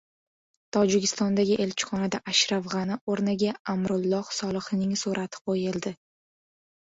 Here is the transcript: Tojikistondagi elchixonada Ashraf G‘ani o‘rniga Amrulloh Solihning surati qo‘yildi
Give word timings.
Tojikistondagi 0.75 1.57
elchixonada 1.65 2.19
Ashraf 2.31 2.69
G‘ani 2.71 2.97
o‘rniga 3.15 3.53
Amrulloh 3.73 4.31
Solihning 4.37 4.95
surati 5.03 5.43
qo‘yildi 5.51 5.93